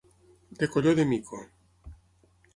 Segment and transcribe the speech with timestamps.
[0.59, 1.37] De colló de mico.